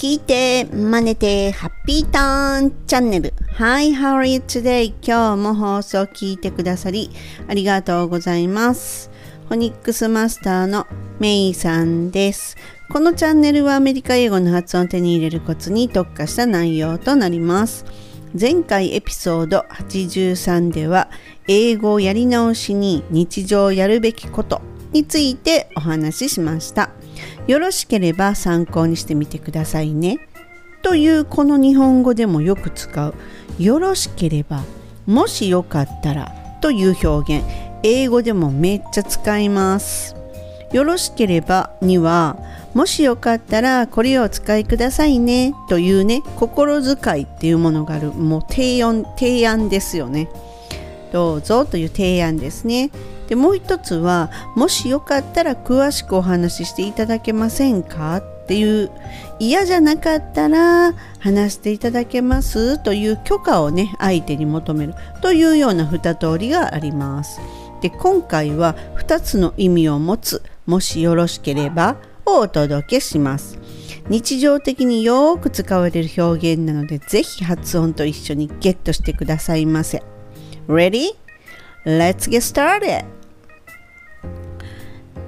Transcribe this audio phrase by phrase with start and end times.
[0.00, 3.34] 聞いて、真似て、ハッピーターンチャンネル。
[3.58, 4.94] Hi, how are you today?
[5.02, 7.10] 今日も放送聞いてくださり、
[7.46, 9.10] ありがとうございます。
[9.48, 10.86] フォニックスマスターの
[11.18, 12.56] メイさんです。
[12.88, 17.84] このチャンネルはアメリカ英語の発音を手に入れるコツに特化した内容となります。
[18.32, 21.10] 前回エピソード83では、
[21.46, 24.62] 英語をやり直しに日常やるべきこと
[24.92, 26.90] についてお話ししました。
[27.46, 30.18] よろしければ参考にしてみてくださいね。
[30.82, 33.14] というこの日本語でもよく使う
[33.58, 34.62] よろしければ
[35.06, 36.32] もしよかったら
[36.62, 37.46] という表現
[37.82, 40.16] 英語でもめっちゃ使います。
[40.72, 42.38] よろしければには
[42.74, 50.28] もしよかったらこれをお使いくださいねというね心遣いっていうものがあるもう提案提案ですよね。
[51.12, 52.90] どうぞという提案ですね。
[53.30, 58.16] でもう一つはもしよかったら詳しくお話ししていただけませんか？
[58.16, 58.90] っていう
[59.38, 62.76] 嫌じゃなかったら話していただけます？
[62.82, 67.40] という許可をね相手に求めるというような2通りがあります。
[67.80, 73.58] で今回は2つの意味を持つもしよろしければをお届けします。
[74.08, 80.02] 日常的によく使われる表現なのでぜひ発音と一緒にゲットしてくださいませ。
[80.66, 81.10] Ready?
[81.86, 83.19] Let's get started!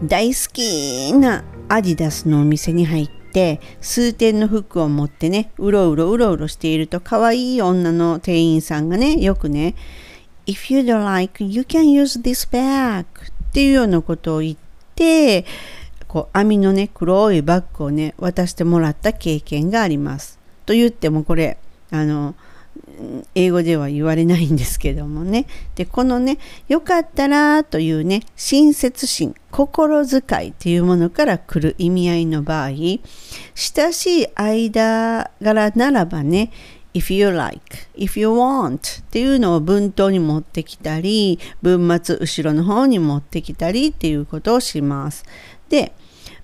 [0.05, 9.77] 大好きなアディダスのお店に入って数点の服を持ってねうろうろうろうろしていると可愛い女の店員さんがねよくね
[10.47, 13.07] If you don't like you can use this bag っ
[13.53, 14.57] ていうようなことを言っ
[14.97, 15.45] て
[16.09, 20.41] こう網のね黒いバッグをね渡してもらった経験があります。
[20.67, 21.59] と言ってもこれ
[21.93, 22.35] あの
[23.35, 25.47] 英語では言われないんですけどもね。
[25.75, 36.51] でこのね「よかったら」というね親切心心遣いっていうものから来る意味合いの場合親しい間柄ならばね
[36.95, 37.61] if you like,
[37.95, 45.25] if you want っていうのを文頭に持ってきたり文末後ろの方に持ってきたりっていうことをします。
[45.69, 45.93] で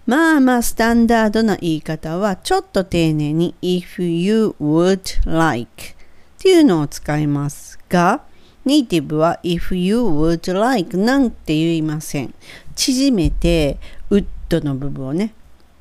[0.07, 5.98] まあまあスタンダードな言い方はちょっと丁寧に if you would like
[6.39, 8.23] っていうのを使いますが、
[8.65, 12.33] ネイティブは if you would like なんて言いません。
[12.77, 13.79] 縮めて、
[14.11, 15.35] ウッドの部分をね、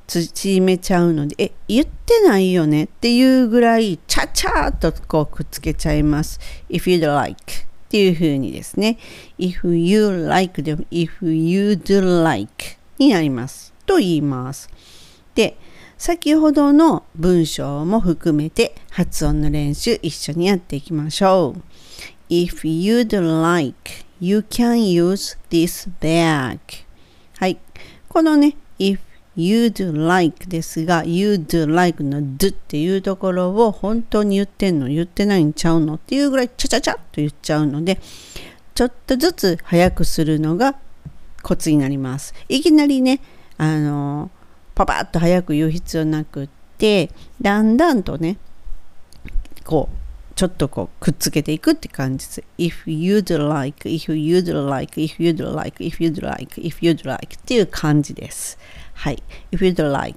[0.07, 6.39] 縮めちゃうので、え、言ってないよねっていうぐらい、ちゃちゃっとこうくっつけちゃいます。
[6.69, 8.97] if you'd like っていう風にですね。
[9.37, 13.73] if you like でも if you'd like になります。
[13.85, 14.69] と言います。
[15.35, 15.55] で、
[15.97, 21.61] 先ほどの文章も含めて発音の練習一緒にやっていきましょう。
[22.29, 26.59] If you'd like, you can use this bag.
[27.39, 27.57] はい。
[28.07, 28.99] このね、if
[29.35, 37.99] you'd like ですが、you'd like の d っていうところを本当に言ってんの言ってないんちゃうのっていうぐらいちゃちゃちゃっと言っちゃうので、
[38.75, 40.75] ちょっとずつ早くするのが
[41.41, 42.35] コツになります。
[42.49, 43.19] いきなりね、
[43.57, 44.29] あの
[44.77, 47.09] パパッと早く言う必要なくって
[47.41, 48.37] だんだんとね
[49.65, 52.43] こうちょっとこうくっつけていくって感じです。
[52.59, 58.59] if you'd like, if you'd like, if you'd like, if you'd like, if you'd like っていう感じです。
[58.93, 59.23] はい。
[59.51, 60.15] if you'd like,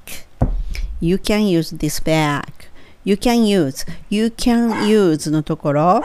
[1.01, 2.45] you can use this bag,
[3.03, 6.03] you can use, you can use のところ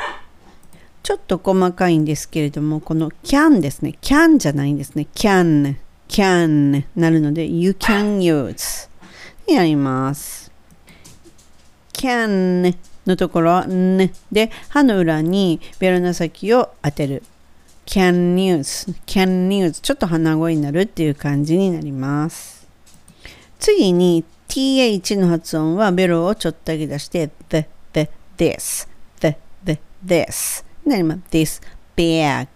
[1.03, 3.95] ちょっと細かいんですけれども、この can ですね。
[4.01, 5.07] can じゃないんですね。
[5.13, 5.75] can
[6.07, 8.89] can なるので you can use
[9.47, 10.51] になります。
[11.93, 13.67] can のところは
[14.31, 17.23] で歯の裏にベロの先を当てる。
[17.85, 22.67] can use can use ちょっと鼻声になるっていう感じになります。
[23.59, 28.07] 次に th の発音はベロをちょっと上げ出して the, the,
[28.37, 28.87] this,
[29.19, 31.21] the, the, this なります。
[31.31, 31.61] this,
[31.95, 32.47] bag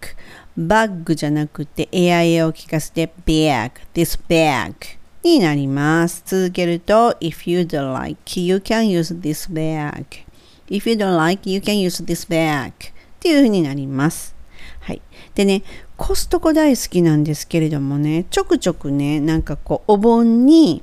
[0.60, 4.74] バッグじゃなくてエアエを聞かせて bag, this bag
[5.22, 6.22] になります。
[6.26, 10.24] 続けると if you don't like, you can use this bag
[10.70, 12.72] if you don't like, you can use this bag っ
[13.18, 14.34] ていう風になります。
[14.80, 15.02] はい。
[15.34, 15.62] でね、
[15.96, 20.82] コストコ大好きなんですけれどもね、ちょくちょくね、なんかこう、お盆に、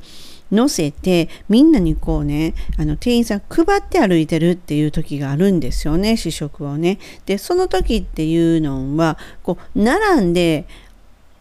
[0.52, 7.00] 乗せてみんなにこうねあの店員さん配って歩いてるっていう時があるんですよね試食をね。
[7.26, 10.66] でその時っていうのはこう並んで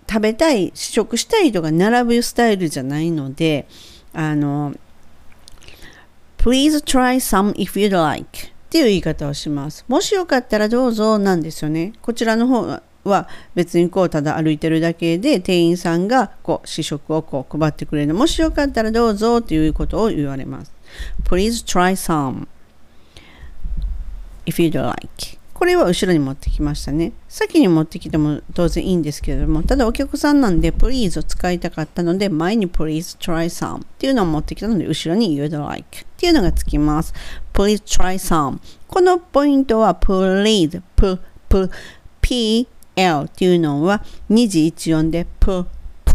[0.08, 3.66] 食べたい試食したい人が並ぶスタイルじゃないので
[4.12, 4.74] あの
[6.38, 8.24] Please try some if you'd like
[8.66, 9.84] っていう言い方をします。
[9.88, 11.92] もしよかったらどうぞなんですよね。
[12.02, 20.72] こちらの方は別にこうただ歩いてるだけで店員さんがこう試食をこう配ってくれるもしよかったらどうぞということを言われます
[21.24, 22.46] Please try some
[24.46, 27.14] if you'd like これは後ろに持ってきましたね。
[27.28, 37.14] 先に持ってきても当然いいんですけれども、ただお客さんなんで please を使いたかったので、前に please try some っていうのを持ってきたので、後ろに you'd like っていうのがつきます。
[37.54, 41.18] please try some このポイントは please, p,
[41.48, 41.70] p,
[42.20, 45.64] p, l っていうのは二次一音で p,
[46.04, 46.12] p,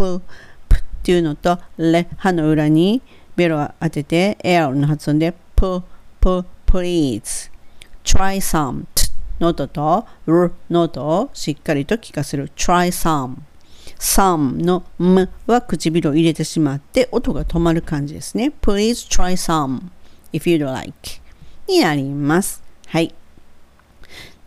[0.67, 3.01] p っていうのと、レ、歯の裏に
[3.35, 5.81] ベロを当てて l の発音で p,
[6.19, 7.51] p, please
[8.03, 8.85] try some
[9.39, 12.51] の音と r の音をしっかりと聞かせる。
[12.55, 13.37] Try some
[13.99, 18.51] some の m は唇を入れてしまって音が止まる感じですね。
[18.61, 19.89] Please try some
[20.33, 20.91] if you'd like
[21.67, 22.63] になります。
[22.87, 23.13] はい。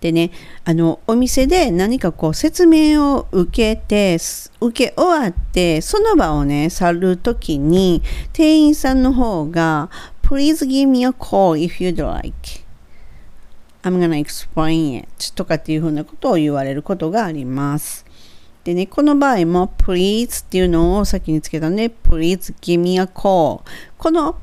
[0.05, 0.33] でね、
[0.67, 4.19] あの、お店で何かこう説明を受けて、
[4.61, 8.03] 受け終わって、その場をね、去るときに、
[8.35, 9.89] 店員さんの方が、
[10.23, 12.35] Please give me a call if you'd like.
[13.83, 18.05] I'm gonna explain it とかっていうふうなことを言われることがあります。
[18.65, 23.63] でね、この場合も please っていうのを先につけたので please give me a call
[23.97, 24.37] この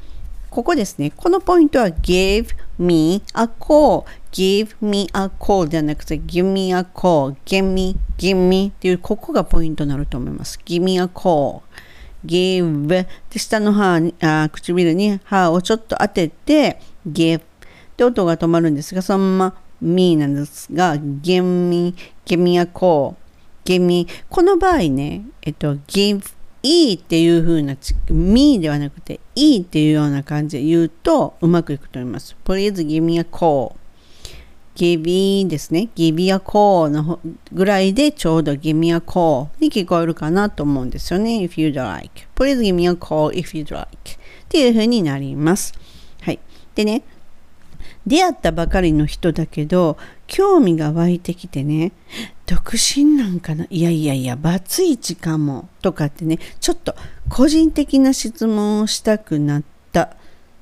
[0.51, 1.11] ここですね。
[1.15, 7.97] このポイントは give me a call give me a call ではなくて give me a call give me
[8.17, 10.59] give me っていうここがポイントになると思います。
[10.65, 11.61] give me a call
[12.25, 13.07] give で
[13.39, 17.41] 下の歯あ唇に歯をちょっと当てて give
[17.95, 21.95] で音が止まるんですが、そのまま me なんですが、give me,
[22.25, 23.15] give me a call,
[23.63, 26.21] give me この場合ね、えっと、give
[26.63, 27.75] e っていう風な、
[28.09, 32.35] me ではなくて e っていうような感じで言うとうまくいくと思います。
[32.45, 33.73] Please give me a call.
[34.75, 35.89] give me ですね。
[35.95, 37.19] give me a call の
[37.51, 41.39] ぐらいでちょうど give me a call に聞こえるかなと思うんですよね。
[41.39, 42.27] if you'd like.
[42.35, 43.87] Please give me a call if you'd like.
[43.87, 44.17] っ
[44.49, 45.73] ていう風になります。
[46.21, 46.39] はい。
[46.75, 47.03] でね、
[48.05, 49.97] 出会ったばかりの人だけど
[50.31, 51.91] 興味が湧いてきてね
[52.45, 56.95] 独身なんかないやいやいやバツイチかもとかってねちょっと
[57.27, 60.09] 個人的な質問をしたくなったっ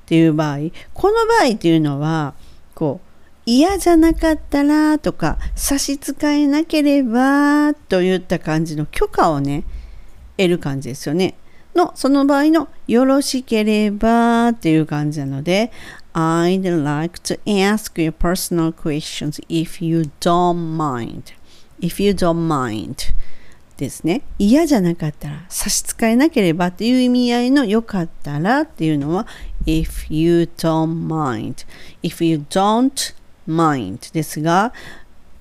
[0.08, 0.58] ていう場合
[0.96, 2.34] この場合っていうのは
[2.74, 3.10] こう
[3.46, 9.66] 嫌じゃなかったらとか差し支えなければといった感じの許可をね
[10.38, 11.36] 得る感じですよね。
[11.76, 15.72] のその場合のよろしければっていう感じなので
[16.14, 21.34] I'd like to ask you personal questions if you don't mind.
[21.80, 23.14] If you don't mind.
[23.80, 24.22] ですね。
[24.38, 29.26] 嫌じゃなかったら、差し支えなければっていう意味合いのよかったらっていうのは
[29.66, 31.66] if you don't mind.
[32.04, 33.16] If you don't
[33.48, 34.74] mind ですが、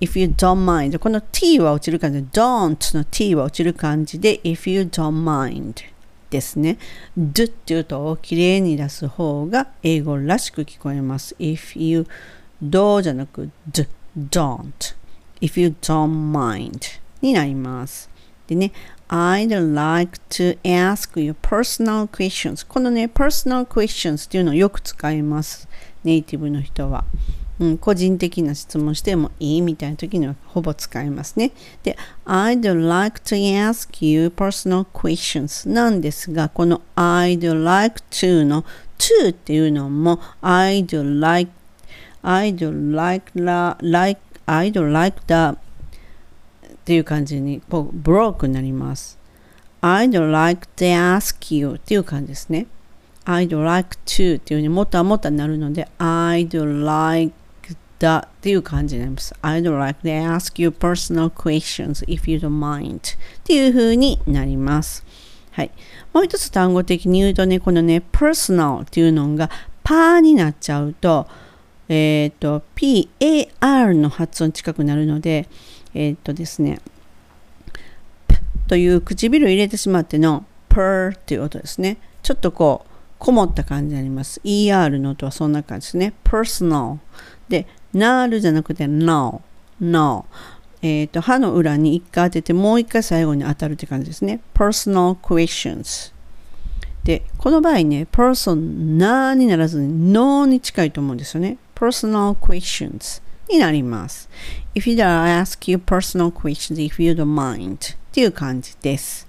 [0.01, 5.75] if you don't mind この t は落ちる感じで don't の t は落ちる感じで if you don't mind
[6.31, 6.79] ですね。
[7.19, 11.35] do っていう音をきれいに出す方が英語らしく聞こえます。
[11.39, 12.07] if you
[12.63, 14.97] do じゃなく do, don't
[15.41, 18.11] if you don't mind になります。
[18.47, 18.73] でね、
[19.09, 25.69] I'd like to ask you personal questions このね、personal questions っていうのをよく使います。
[26.05, 27.05] ネイティブの人は。
[27.61, 31.53] うん、個人的な質問してもいいみたいな時にはほぼ使いますね。
[31.83, 38.65] で、I'd like to ask you personal questions なんですが、この I'd like to の
[38.99, 41.51] to っていうのも I'd like
[42.23, 49.19] I'd like la, like I'd like the っていう感じにこうブロークになります。
[49.83, 52.67] I'd like to ask you っていう感じですね。
[53.25, 57.35] I'd like to っていうふうにもたもたなるので I'd like
[57.99, 59.35] だっていう感じになります。
[59.43, 63.01] I'd like to ask you personal questions if you don't mind っ
[63.45, 65.05] ていう風になります。
[65.53, 65.71] はい。
[66.13, 69.51] もう一つ単語的に言うとね、このね、personal っていうのが
[69.83, 71.27] パーになっちゃうと、
[71.89, 75.49] えっ、ー、と、PAR の発音近くなるので、
[75.95, 76.81] えっ、ー、とですね、
[78.69, 81.97] という唇を入れてしまっての per っていう音ですね。
[82.23, 82.89] ちょっとこう、
[83.19, 84.41] こもった感じになります。
[84.45, 86.13] ER の音はそんな感じですね。
[86.25, 86.99] personal。
[87.49, 89.43] で、なるじゃなくて no,
[89.81, 90.27] no。
[90.81, 94.41] えっ、ー、と、歯の裏に一回当てて、もう一回最後に当たるって感じですね。
[94.55, 96.13] personal questions。
[97.05, 101.59] で、この場合ね、person なにならずに no に近いと思うんですよね。
[101.75, 104.29] personal questions になります。
[104.75, 109.27] If you ask you personal questions if you don't mind っていう感じです。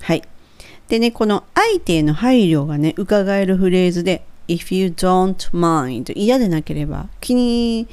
[0.00, 0.22] はい。
[0.88, 6.12] でね、この相手への配慮がね、伺えるフレーズで、if you don't mind.
[6.16, 7.86] 嫌でなければ気に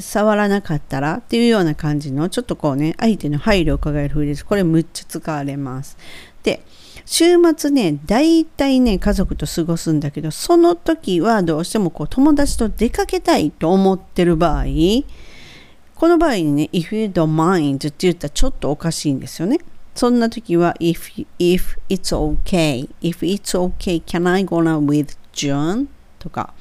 [0.00, 4.44] 触らなかったらっていうような感じのちょっとこうね相手の配慮を伺える風です。
[4.44, 5.96] これむっちゃ使われます。
[6.42, 6.62] で
[7.04, 14.64] 週末ね大体ね家族と過ごすんだけどその時はどうしてもこう友達と出かけたいと思ってる場合
[15.94, 19.58] この場合にね if you don't mind って言ったらちょっとおかしいんですよね。
[19.94, 22.86] そんな時は if, if it's okay.
[23.00, 25.86] if it's okay can I go now with June
[26.18, 26.54] とか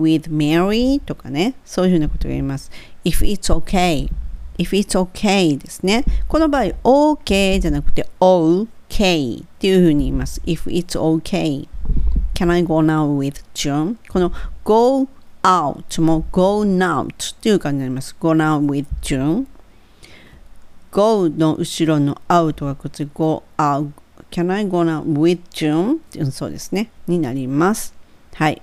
[0.00, 2.70] with Mary とかねそういうふうなことが言います
[3.04, 4.10] if it's okay
[4.58, 11.68] if it's okay ですねこの場合 OK じゃなくて OK っていうふうに言います if it's okay
[12.34, 14.32] can I go now with June この
[14.64, 15.08] go
[15.42, 19.46] out も go now っていう感じになります go now with June
[20.90, 23.90] go の後ろの out がくっつい go out
[24.34, 26.00] can I go now with June
[26.32, 26.90] そうですね。
[27.06, 27.94] になります。
[28.34, 28.60] はい。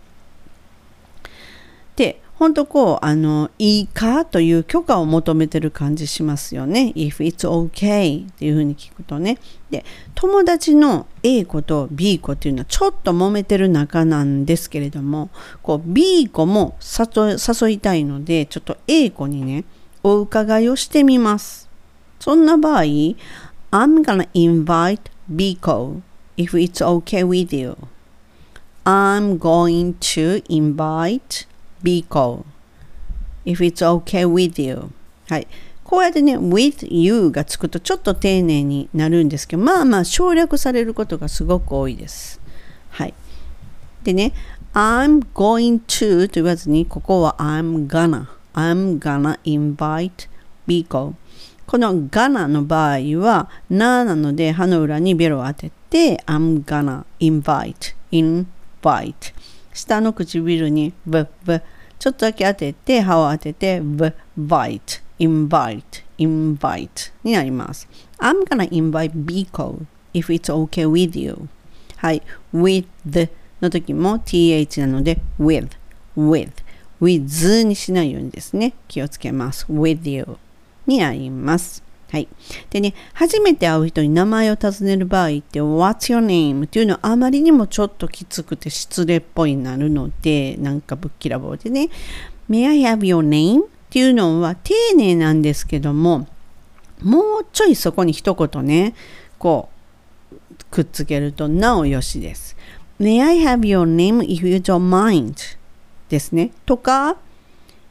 [1.95, 6.91] で本当こうあのいいかという許可を求めてる感じしますよね。
[6.97, 9.37] If it's okay っていうふうに聞くとね。
[9.69, 15.29] で友達の A 子と B 子っていうのはちょっと揉めてる仲なんですけれども
[15.61, 19.63] こう B 子も誘いたいのでちょっと A 子にね
[20.03, 21.69] お伺いをしてみます。
[22.19, 23.15] そんな場合 I'm
[24.03, 24.99] gonna invite
[25.31, 26.01] B 子
[26.38, 27.77] if it's okay with you
[28.83, 31.45] I'm going to invite
[31.83, 32.45] be call
[33.45, 34.91] if it's okay with you
[35.29, 35.47] はい
[35.83, 42.39] こうやってね with you がつくとちょっと丁寧になるんですけどまあまあ省略されることがすごく多いです
[42.89, 43.13] はい
[44.03, 44.33] でね
[44.73, 50.29] I'm going to と言わずにここは I'm gonna I'm gonna invite
[50.65, 51.13] be call
[51.71, 59.33] この gonna の場合はななので歯の裏にベロを当てて I'm gonna invite invite
[59.73, 61.61] 下の唇に v, v
[61.97, 67.87] ちょっとだけ当てて歯を当てて v, vite invite invite になります
[68.17, 71.47] I'm gonna invite Biko if it's okay with you
[71.95, 72.21] はい
[72.53, 73.29] with
[73.61, 75.69] の時も th なので with
[76.17, 76.51] with
[76.99, 80.37] with にしないようにですね気をつけます with you
[80.91, 82.27] になりますはい。
[82.69, 86.65] でね、初めて会う人に名前を尋ねる場合って、What's your name?
[86.65, 91.89] っていうのはあまりにもちょっときつくて失礼っぽいになるので、なんかぶっきらぼうでね、
[92.50, 93.63] May I have your name?
[93.63, 96.27] っていうのは丁寧なんですけども、
[97.01, 98.93] もうちょいそこに一言ね、
[99.38, 99.69] こ
[100.33, 100.36] う、
[100.69, 102.57] くっつけるとなおよしです。
[103.00, 105.57] May I have your name if you don't mind?
[106.10, 106.51] ですね。
[106.65, 107.15] とか、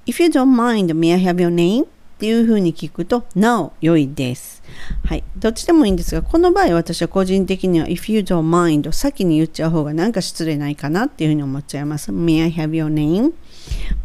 [0.07, 1.87] If you don't mind, may I have your name?
[2.21, 4.63] っていうふうに聞くとなお良いです。
[5.07, 5.25] はい。
[5.39, 12.13] どっちでもいいんですが、この場合私は個人的には if you don't mind を先に言っちゃう方がなんか失礼ないかなっていうふうに思っちゃいます。
[12.13, 13.33] May I have your name?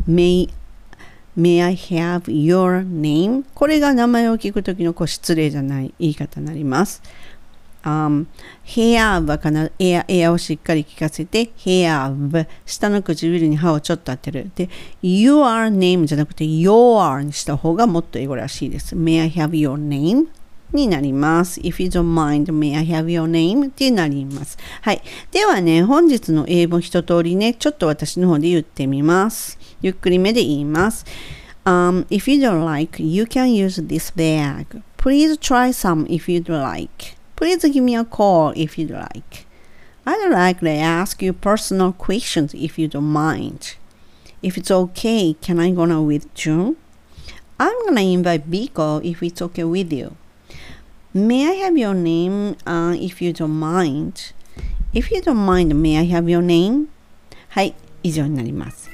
[0.08, 0.50] May
[1.38, 3.44] May I have your name?
[3.54, 7.02] これが名前を聞くときのこう失礼じゃない言い方になります。
[7.86, 8.25] Um,
[8.65, 14.70] have は必ずエアエアをしっかり聞かせて have 下の唇に歯をちょっと当てるで
[15.01, 20.27] your name じゃなくて your にした方がもっと英語らしいです May I have your name?
[20.74, 21.62] になります。
[21.62, 23.68] If you don't mind, may I have your name?
[23.68, 24.58] ってなります。
[24.82, 25.01] はい。
[25.32, 29.58] ではね、本日の英語一通りね、ちょっと私の方で言ってみます。
[29.82, 31.06] ゆっくりめで言います。
[31.65, 34.82] Um, if you don't like, you can use this bag.
[34.98, 37.15] Please try some if you'd like.
[37.46, 39.46] Please give me a call if you'd like.
[40.04, 43.75] I'd like to ask you personal questions if you don't mind.
[44.42, 46.75] If it's okay, can I go now with June?
[47.60, 50.16] I'm gonna invite Biko if it's okay with you.
[51.14, 54.34] May I have your name uh, if you don't mind?
[54.92, 56.88] If you don't mind, may I have your name?
[57.50, 58.90] はい、以上になります。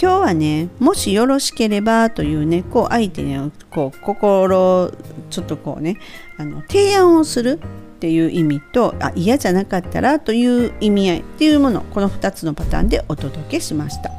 [0.00, 4.92] 今日はね、もしよろしければというね、こう相手にこう心、
[5.28, 5.96] ちょっとこうね、
[6.36, 7.58] あの提案をする
[7.96, 14.10] っていう意味とあ嫌じゃなかったらという意味合いっていうものこの2つのパターンでお届けしました。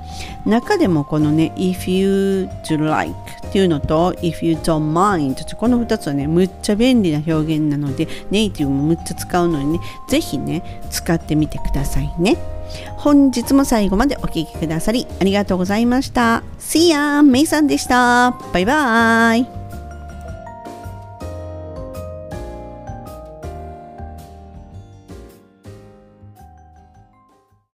[0.46, 3.14] 中でもこのね if you do like
[3.48, 9.80] っていうのと if you don't mind この2つはねむっちゃ便利な表現なのでネイティブもむっちゃ使うのにね
[10.10, 12.38] ぜひね使ってみてくださいね。
[12.98, 16.44] 本日も最後までお聴きくださりありがとうございました。
[16.60, 17.22] See ya!
[17.22, 18.32] メイさんでした。
[18.52, 19.67] バイバーイ。